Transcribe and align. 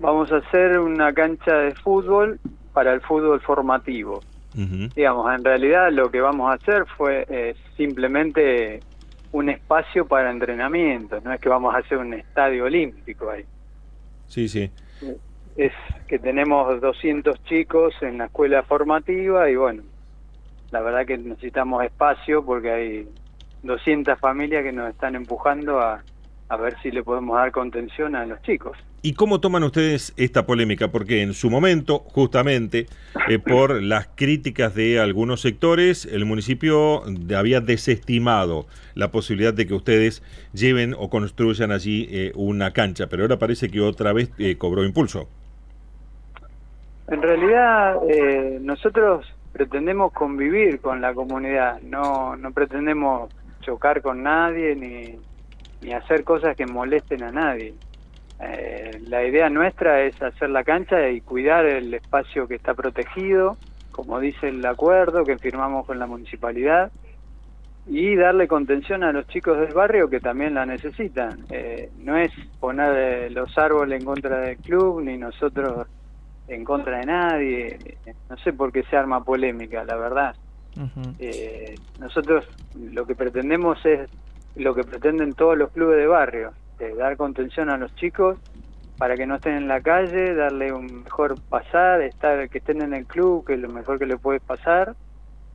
vamos 0.00 0.30
a 0.30 0.36
hacer 0.36 0.78
una 0.78 1.12
cancha 1.12 1.56
de 1.58 1.74
fútbol 1.74 2.38
para 2.72 2.92
el 2.92 3.00
fútbol 3.00 3.40
formativo. 3.40 4.22
Digamos, 4.94 5.34
en 5.34 5.44
realidad 5.44 5.90
lo 5.90 6.08
que 6.08 6.20
vamos 6.20 6.50
a 6.50 6.54
hacer 6.54 6.86
fue 6.96 7.26
eh, 7.28 7.56
simplemente 7.76 8.78
un 9.32 9.48
espacio 9.48 10.06
para 10.06 10.30
entrenamiento, 10.30 11.20
no 11.20 11.32
es 11.32 11.40
que 11.40 11.48
vamos 11.48 11.74
a 11.74 11.78
hacer 11.78 11.98
un 11.98 12.14
estadio 12.14 12.64
olímpico 12.64 13.28
ahí. 13.28 13.44
Sí, 14.28 14.48
sí. 14.48 14.70
Es 15.56 15.72
que 16.06 16.20
tenemos 16.20 16.80
200 16.80 17.42
chicos 17.44 17.94
en 18.00 18.18
la 18.18 18.26
escuela 18.26 18.62
formativa 18.62 19.50
y 19.50 19.56
bueno, 19.56 19.82
la 20.70 20.80
verdad 20.80 21.06
que 21.06 21.18
necesitamos 21.18 21.84
espacio 21.84 22.44
porque 22.44 22.70
hay 22.70 23.08
200 23.64 24.16
familias 24.20 24.62
que 24.62 24.72
nos 24.72 24.90
están 24.90 25.16
empujando 25.16 25.80
a, 25.80 26.04
a 26.48 26.56
ver 26.56 26.80
si 26.82 26.92
le 26.92 27.02
podemos 27.02 27.36
dar 27.36 27.50
contención 27.50 28.14
a 28.14 28.24
los 28.26 28.40
chicos. 28.42 28.78
¿Y 29.00 29.14
cómo 29.14 29.40
toman 29.40 29.62
ustedes 29.62 30.12
esta 30.16 30.44
polémica? 30.44 30.88
Porque 30.88 31.22
en 31.22 31.32
su 31.32 31.50
momento, 31.50 32.00
justamente 32.00 32.86
eh, 33.28 33.38
por 33.38 33.80
las 33.80 34.08
críticas 34.08 34.74
de 34.74 34.98
algunos 34.98 35.40
sectores, 35.40 36.04
el 36.04 36.24
municipio 36.24 37.04
había 37.36 37.60
desestimado 37.60 38.66
la 38.94 39.12
posibilidad 39.12 39.54
de 39.54 39.68
que 39.68 39.74
ustedes 39.74 40.24
lleven 40.52 40.96
o 40.98 41.10
construyan 41.10 41.70
allí 41.70 42.08
eh, 42.10 42.32
una 42.34 42.72
cancha, 42.72 43.06
pero 43.06 43.22
ahora 43.22 43.38
parece 43.38 43.70
que 43.70 43.80
otra 43.80 44.12
vez 44.12 44.32
eh, 44.36 44.56
cobró 44.58 44.84
impulso. 44.84 45.28
En 47.06 47.22
realidad, 47.22 47.96
nosotros 48.60 49.26
pretendemos 49.52 50.12
convivir 50.12 50.80
con 50.80 51.00
la 51.00 51.14
comunidad, 51.14 51.80
no, 51.82 52.36
no 52.36 52.50
pretendemos 52.52 53.32
chocar 53.62 54.02
con 54.02 54.24
nadie 54.24 54.74
ni, 54.76 55.18
ni 55.80 55.92
hacer 55.94 56.24
cosas 56.24 56.56
que 56.56 56.66
molesten 56.66 57.22
a 57.22 57.30
nadie. 57.30 57.74
Eh, 58.40 59.00
la 59.08 59.24
idea 59.24 59.50
nuestra 59.50 60.02
es 60.02 60.20
hacer 60.22 60.50
la 60.50 60.62
cancha 60.62 61.08
y 61.08 61.20
cuidar 61.20 61.66
el 61.66 61.92
espacio 61.94 62.46
que 62.46 62.54
está 62.54 62.74
protegido, 62.74 63.56
como 63.90 64.20
dice 64.20 64.48
el 64.48 64.64
acuerdo 64.64 65.24
que 65.24 65.38
firmamos 65.38 65.86
con 65.86 65.98
la 65.98 66.06
municipalidad, 66.06 66.92
y 67.86 68.14
darle 68.16 68.46
contención 68.46 69.02
a 69.02 69.12
los 69.12 69.26
chicos 69.28 69.58
del 69.58 69.72
barrio 69.72 70.08
que 70.08 70.20
también 70.20 70.54
la 70.54 70.66
necesitan. 70.66 71.44
Eh, 71.50 71.90
no 71.98 72.16
es 72.16 72.30
poner 72.60 72.94
eh, 72.96 73.30
los 73.30 73.56
árboles 73.56 74.00
en 74.00 74.06
contra 74.06 74.40
del 74.40 74.58
club, 74.58 75.02
ni 75.02 75.16
nosotros 75.16 75.86
en 76.46 76.64
contra 76.64 76.98
de 76.98 77.06
nadie. 77.06 77.78
No 78.28 78.36
sé 78.38 78.52
por 78.52 78.72
qué 78.72 78.82
se 78.84 78.96
arma 78.96 79.24
polémica, 79.24 79.84
la 79.84 79.96
verdad. 79.96 80.36
nosotros 81.98 82.46
lo 82.78 83.04
que 83.04 83.14
pretendemos 83.14 83.84
es 83.84 84.08
lo 84.54 84.74
que 84.74 84.84
pretenden 84.84 85.32
todos 85.32 85.56
los 85.56 85.70
clubes 85.70 85.98
de 85.98 86.06
barrio, 86.06 86.52
dar 86.96 87.16
contención 87.16 87.70
a 87.70 87.76
los 87.76 87.94
chicos 87.96 88.38
para 88.98 89.16
que 89.16 89.26
no 89.26 89.36
estén 89.36 89.54
en 89.54 89.68
la 89.68 89.80
calle, 89.80 90.34
darle 90.34 90.72
un 90.72 91.04
mejor 91.04 91.36
pasar, 91.48 92.02
estar 92.02 92.48
que 92.48 92.58
estén 92.58 92.82
en 92.82 92.94
el 92.94 93.06
club, 93.06 93.46
que 93.46 93.54
es 93.54 93.60
lo 93.60 93.68
mejor 93.68 93.98
que 93.98 94.06
le 94.06 94.16
puede 94.16 94.40
pasar. 94.40 94.94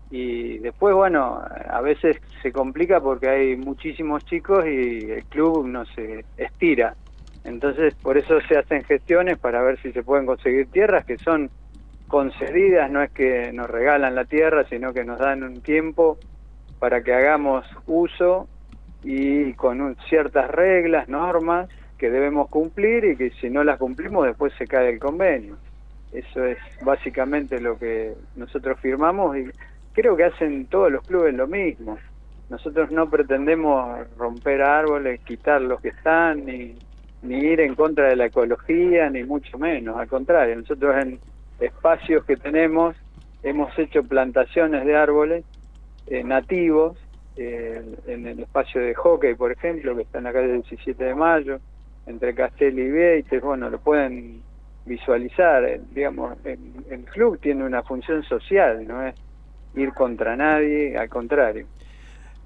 Y 0.09 0.59
después, 0.59 0.95
bueno, 0.95 1.41
a 1.69 1.81
veces 1.81 2.17
se 2.41 2.51
complica 2.51 3.01
porque 3.01 3.27
hay 3.27 3.55
muchísimos 3.57 4.23
chicos 4.25 4.65
y 4.65 5.11
el 5.11 5.25
club 5.25 5.67
no 5.67 5.85
se 5.85 6.23
estira. 6.37 6.95
Entonces, 7.43 7.93
por 7.95 8.17
eso 8.17 8.39
se 8.47 8.57
hacen 8.57 8.83
gestiones 8.83 9.37
para 9.39 9.61
ver 9.61 9.77
si 9.81 9.91
se 9.91 10.03
pueden 10.03 10.25
conseguir 10.25 10.67
tierras 10.67 11.03
que 11.05 11.17
son 11.17 11.49
concedidas, 12.07 12.89
no 12.91 13.01
es 13.01 13.11
que 13.11 13.51
nos 13.51 13.69
regalan 13.69 14.15
la 14.15 14.25
tierra, 14.25 14.65
sino 14.69 14.93
que 14.93 15.03
nos 15.03 15.19
dan 15.19 15.43
un 15.43 15.61
tiempo 15.61 16.17
para 16.79 17.01
que 17.01 17.13
hagamos 17.13 17.65
uso 17.87 18.47
y 19.03 19.53
con 19.53 19.95
ciertas 20.09 20.49
reglas, 20.49 21.09
normas 21.09 21.69
que 21.97 22.09
debemos 22.09 22.49
cumplir 22.49 23.05
y 23.05 23.15
que 23.15 23.31
si 23.41 23.49
no 23.49 23.63
las 23.63 23.77
cumplimos 23.77 24.25
después 24.25 24.53
se 24.57 24.67
cae 24.67 24.89
el 24.89 24.99
convenio. 24.99 25.57
Eso 26.11 26.43
es 26.45 26.57
básicamente 26.83 27.59
lo 27.59 27.77
que 27.77 28.13
nosotros 28.35 28.79
firmamos 28.79 29.37
y 29.37 29.45
creo 29.93 30.15
que 30.15 30.25
hacen 30.25 30.65
todos 30.67 30.91
los 30.91 31.05
clubes 31.05 31.33
lo 31.33 31.47
mismo. 31.47 31.97
Nosotros 32.49 32.91
no 32.91 33.09
pretendemos 33.09 34.07
romper 34.17 34.61
árboles, 34.61 35.21
quitar 35.21 35.61
los 35.61 35.81
que 35.81 35.89
están, 35.89 36.45
ni, 36.45 36.75
ni 37.23 37.35
ir 37.37 37.61
en 37.61 37.73
contra 37.73 38.09
de 38.09 38.15
la 38.15 38.25
ecología, 38.25 39.09
ni 39.09 39.23
mucho 39.23 39.57
menos. 39.57 39.97
Al 39.97 40.07
contrario, 40.07 40.55
nosotros 40.57 40.95
en 41.01 41.19
espacios 41.59 42.25
que 42.25 42.35
tenemos 42.35 42.95
hemos 43.41 43.77
hecho 43.79 44.03
plantaciones 44.03 44.85
de 44.85 44.95
árboles 44.95 45.45
eh, 46.07 46.23
nativos 46.23 46.97
en 47.35 48.27
el 48.27 48.39
espacio 48.39 48.81
de 48.81 48.93
hockey, 48.93 49.35
por 49.35 49.51
ejemplo, 49.51 49.95
que 49.95 50.03
está 50.03 50.19
en 50.19 50.25
la 50.25 50.33
calle 50.33 50.53
17 50.53 51.03
de 51.03 51.15
Mayo, 51.15 51.59
entre 52.05 52.35
Castel 52.35 52.77
y 52.79 52.89
Beites, 52.89 53.41
bueno, 53.41 53.69
lo 53.69 53.79
pueden 53.79 54.41
visualizar, 54.85 55.63
eh, 55.63 55.81
digamos, 55.91 56.37
el 56.43 57.05
club 57.05 57.39
tiene 57.39 57.63
una 57.63 57.83
función 57.83 58.23
social, 58.23 58.85
no 58.85 59.05
es 59.07 59.15
ir 59.75 59.93
contra 59.93 60.35
nadie, 60.35 60.97
al 60.97 61.09
contrario. 61.09 61.65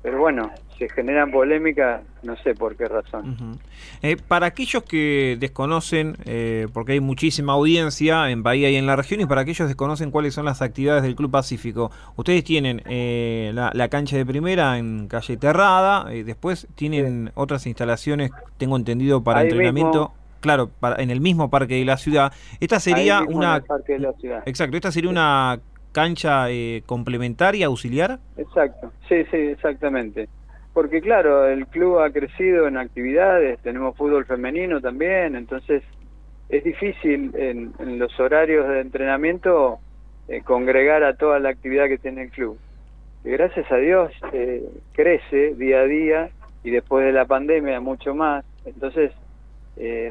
Pero 0.01 0.19
bueno, 0.19 0.51
se 0.77 0.87
generan 0.89 1.31
polémicas, 1.31 2.01
no 2.27 2.35
sé 2.43 2.53
por 2.53 2.75
qué 2.75 2.85
razón. 2.87 3.57
Eh, 4.01 4.17
para 4.27 4.47
aquellos 4.47 4.83
que 4.83 5.37
desconocen, 5.39 6.17
eh, 6.25 6.67
porque 6.73 6.91
hay 6.91 6.99
muchísima 6.99 7.53
audiencia 7.53 8.29
en 8.29 8.43
Bahía 8.43 8.69
y 8.69 8.75
en 8.75 8.85
la 8.85 8.97
región, 8.97 9.21
y 9.21 9.25
para 9.25 9.41
aquellos 9.41 9.59
que 9.59 9.67
desconocen 9.67 10.11
cuáles 10.11 10.33
son 10.33 10.45
las 10.45 10.61
actividades 10.61 11.03
del 11.03 11.15
Club 11.15 11.31
Pacífico, 11.31 11.89
ustedes 12.17 12.43
tienen 12.43 12.83
eh, 12.85 13.51
la, 13.53 13.87
cancha 13.87 14.17
de 14.17 14.25
primera 14.25 14.77
en 14.77 15.07
calle 15.07 15.37
Terrada, 15.37 16.03
después 16.25 16.67
tienen 16.75 17.31
otras 17.35 17.65
instalaciones, 17.65 18.31
tengo 18.57 18.75
entendido, 18.75 19.23
para 19.23 19.43
entrenamiento. 19.43 20.11
claro, 20.41 20.69
para, 20.81 21.01
en 21.01 21.09
el 21.09 21.21
mismo 21.21 21.49
parque 21.49 21.75
de 21.75 21.85
la 21.85 21.95
ciudad. 21.95 22.33
Esta 22.59 22.81
sería 22.81 23.21
una. 23.21 23.63
Exacto, 24.45 24.75
esta 24.75 24.91
sería 24.91 25.09
una 25.09 25.61
cancha 25.93 26.51
eh, 26.51 26.83
complementaria, 26.85 27.67
auxiliar? 27.67 28.19
Exacto, 28.37 28.91
sí, 29.07 29.23
sí, 29.31 29.37
exactamente. 29.37 30.27
Porque 30.77 31.01
claro, 31.01 31.47
el 31.47 31.65
club 31.65 32.01
ha 32.01 32.11
crecido 32.11 32.67
en 32.67 32.77
actividades, 32.77 33.57
tenemos 33.63 33.97
fútbol 33.97 34.25
femenino 34.25 34.79
también, 34.79 35.35
entonces 35.35 35.81
es 36.49 36.63
difícil 36.63 37.31
en, 37.35 37.73
los 37.97 38.19
horarios 38.19 38.67
de 38.67 38.81
entrenamiento 38.81 39.79
eh, 40.27 40.43
congregar 40.43 41.03
a 41.03 41.15
toda 41.15 41.39
la 41.39 41.49
actividad 41.49 41.87
que 41.87 41.97
tiene 41.97 42.25
el 42.25 42.29
club. 42.29 42.59
Y 43.25 43.31
gracias 43.31 43.71
a 43.71 43.77
Dios 43.77 44.11
eh, 44.33 44.69
crece 44.93 45.55
día 45.55 45.79
a 45.79 45.85
día 45.85 46.29
y 46.63 46.69
después 46.69 47.03
de 47.03 47.11
la 47.11 47.25
pandemia 47.25 47.79
mucho 47.79 48.13
más. 48.13 48.45
Entonces, 48.63 49.13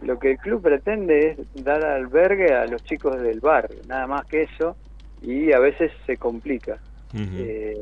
lo 0.03 0.19
que 0.19 0.33
el 0.33 0.39
club 0.39 0.63
pretende 0.63 1.29
es 1.31 1.65
dar 1.65 1.85
albergue 1.85 2.53
a 2.53 2.67
los 2.67 2.83
chicos 2.83 3.21
del 3.21 3.39
barrio, 3.39 3.79
nada 3.87 4.09
más 4.09 4.27
que 4.27 4.43
eso 4.43 4.77
y 5.23 5.53
a 5.53 5.61
veces 5.61 5.93
se 6.07 6.17
complica. 6.17 6.79
Eh, 7.15 7.79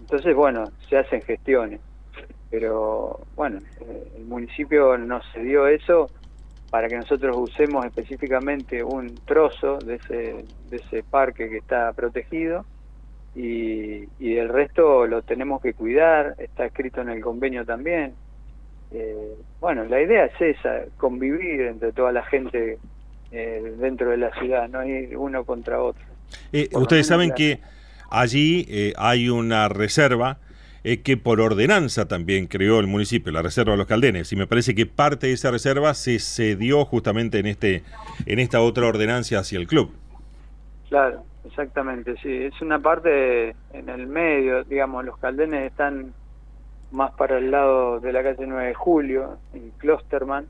entonces, 0.00 0.34
bueno, 0.34 0.72
se 0.88 0.96
hacen 0.96 1.20
gestiones. 1.20 1.78
Pero 2.52 3.18
bueno, 3.34 3.58
eh, 3.80 4.12
el 4.18 4.24
municipio 4.26 4.96
nos 4.96 5.24
cedió 5.32 5.66
eso 5.66 6.08
para 6.70 6.86
que 6.86 6.96
nosotros 6.96 7.36
usemos 7.36 7.84
específicamente 7.84 8.84
un 8.84 9.16
trozo 9.24 9.78
de 9.78 9.96
ese, 9.96 10.44
de 10.70 10.76
ese 10.76 11.02
parque 11.02 11.50
que 11.50 11.56
está 11.58 11.92
protegido 11.92 12.64
y, 13.34 14.04
y 14.20 14.36
el 14.36 14.48
resto 14.48 15.06
lo 15.06 15.22
tenemos 15.22 15.60
que 15.60 15.74
cuidar, 15.74 16.36
está 16.38 16.66
escrito 16.66 17.00
en 17.00 17.08
el 17.08 17.20
convenio 17.20 17.64
también. 17.64 18.14
Eh, 18.92 19.34
bueno, 19.60 19.84
la 19.84 20.00
idea 20.00 20.26
es 20.26 20.40
esa, 20.40 20.84
convivir 20.98 21.62
entre 21.62 21.92
toda 21.92 22.12
la 22.12 22.22
gente 22.22 22.78
dentro 23.32 24.10
de 24.10 24.18
la 24.18 24.30
ciudad, 24.34 24.68
no 24.68 24.84
ir 24.84 25.16
uno 25.16 25.42
contra 25.44 25.82
otro. 25.82 26.04
Eh, 26.52 26.68
ustedes 26.72 27.06
saben 27.06 27.32
que 27.32 27.60
allí 28.10 28.66
eh, 28.68 28.92
hay 28.96 29.28
una 29.28 29.68
reserva 29.68 30.38
eh, 30.84 31.02
que 31.02 31.16
por 31.16 31.40
ordenanza 31.40 32.08
también 32.08 32.46
creó 32.46 32.80
el 32.80 32.86
municipio, 32.86 33.32
la 33.32 33.42
reserva 33.42 33.72
de 33.72 33.78
los 33.78 33.86
Caldenes, 33.86 34.32
y 34.32 34.36
me 34.36 34.46
parece 34.46 34.74
que 34.74 34.86
parte 34.86 35.28
de 35.28 35.34
esa 35.34 35.50
reserva 35.50 35.94
se 35.94 36.18
cedió 36.18 36.84
justamente 36.84 37.38
en 37.38 37.46
este 37.46 37.82
en 38.26 38.38
esta 38.38 38.60
otra 38.60 38.86
ordenanza 38.86 39.38
hacia 39.38 39.58
el 39.58 39.66
club. 39.66 39.92
Claro, 40.88 41.24
exactamente, 41.46 42.14
sí, 42.22 42.30
es 42.30 42.60
una 42.60 42.78
parte 42.80 43.54
en 43.72 43.88
el 43.88 44.06
medio, 44.06 44.64
digamos, 44.64 45.04
los 45.04 45.18
Caldenes 45.18 45.70
están 45.70 46.12
más 46.90 47.12
para 47.12 47.38
el 47.38 47.50
lado 47.50 48.00
de 48.00 48.12
la 48.12 48.22
calle 48.22 48.46
9 48.46 48.68
de 48.68 48.74
Julio, 48.74 49.38
en 49.54 49.70
Klosterman, 49.78 50.46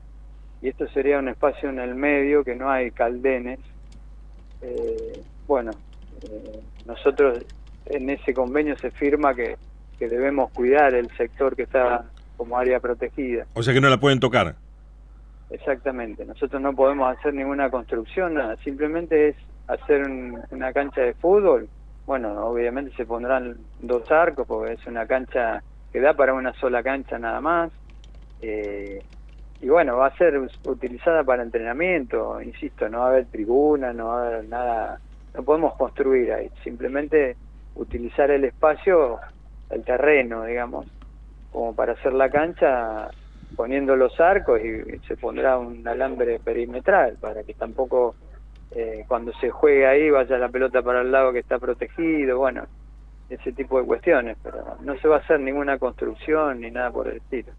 y 0.61 0.69
esto 0.69 0.87
sería 0.89 1.19
un 1.19 1.29
espacio 1.29 1.69
en 1.69 1.79
el 1.79 1.95
medio 1.95 2.43
que 2.43 2.55
no 2.55 2.69
hay 2.69 2.91
Caldenes. 2.91 3.59
Eh, 4.61 5.21
bueno, 5.47 5.71
eh, 6.23 6.59
nosotros 6.85 7.45
en 7.85 8.09
ese 8.09 8.33
convenio 8.33 8.77
se 8.77 8.91
firma 8.91 9.33
que, 9.33 9.57
debemos 10.09 10.51
cuidar 10.51 10.93
el 10.93 11.09
sector 11.17 11.55
que 11.55 11.63
está 11.63 12.05
como 12.37 12.57
área 12.57 12.79
protegida. 12.79 13.45
O 13.53 13.63
sea 13.63 13.73
que 13.73 13.81
no 13.81 13.89
la 13.89 13.99
pueden 13.99 14.19
tocar. 14.19 14.55
Exactamente, 15.49 16.25
nosotros 16.25 16.61
no 16.61 16.73
podemos 16.73 17.15
hacer 17.15 17.33
ninguna 17.33 17.69
construcción, 17.69 18.33
nada, 18.33 18.55
simplemente 18.63 19.29
es 19.29 19.35
hacer 19.67 20.03
una 20.49 20.73
cancha 20.73 21.01
de 21.01 21.13
fútbol. 21.13 21.69
Bueno, 22.05 22.45
obviamente 22.47 22.95
se 22.95 23.05
pondrán 23.05 23.57
dos 23.79 24.09
arcos 24.11 24.47
porque 24.47 24.73
es 24.73 24.87
una 24.87 25.05
cancha 25.05 25.61
que 25.91 26.01
da 26.01 26.13
para 26.15 26.33
una 26.33 26.53
sola 26.53 26.81
cancha 26.81 27.19
nada 27.19 27.39
más. 27.39 27.71
Eh, 28.41 29.01
y 29.61 29.69
bueno, 29.69 29.95
va 29.95 30.07
a 30.07 30.17
ser 30.17 30.37
utilizada 30.65 31.23
para 31.23 31.43
entrenamiento, 31.43 32.41
insisto, 32.41 32.89
no 32.89 32.99
va 32.99 33.05
a 33.05 33.09
haber 33.09 33.25
tribuna, 33.27 33.93
no 33.93 34.07
va 34.07 34.23
a 34.23 34.27
haber 34.27 34.49
nada, 34.49 34.99
no 35.33 35.43
podemos 35.43 35.75
construir 35.75 36.33
ahí, 36.33 36.49
simplemente 36.65 37.37
utilizar 37.75 38.29
el 38.29 38.43
espacio, 38.43 39.19
el 39.73 39.83
terreno, 39.83 40.45
digamos, 40.45 40.85
como 41.51 41.75
para 41.75 41.93
hacer 41.93 42.13
la 42.13 42.29
cancha, 42.29 43.09
poniendo 43.55 43.95
los 43.95 44.19
arcos 44.19 44.59
y 44.61 44.99
se 45.07 45.15
pondrá 45.17 45.57
un 45.57 45.87
alambre 45.87 46.39
perimetral 46.39 47.17
para 47.19 47.43
que 47.43 47.53
tampoco 47.53 48.15
eh, 48.71 49.05
cuando 49.07 49.31
se 49.33 49.51
juegue 49.51 49.85
ahí 49.85 50.09
vaya 50.09 50.37
la 50.37 50.49
pelota 50.49 50.81
para 50.81 51.01
el 51.01 51.11
lado 51.11 51.31
que 51.31 51.39
está 51.39 51.59
protegido, 51.59 52.39
bueno, 52.39 52.63
ese 53.29 53.51
tipo 53.51 53.79
de 53.79 53.85
cuestiones, 53.85 54.37
pero 54.41 54.77
no 54.81 54.97
se 54.97 55.07
va 55.07 55.17
a 55.17 55.19
hacer 55.19 55.39
ninguna 55.39 55.77
construcción 55.77 56.61
ni 56.61 56.71
nada 56.71 56.91
por 56.91 57.07
el 57.07 57.17
estilo. 57.17 57.53